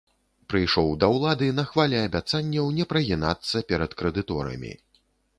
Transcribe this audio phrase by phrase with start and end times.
[0.51, 4.73] Прыйшоў да ўлады на хвалі абяцанняў не прагінацца перад крэдыторамі.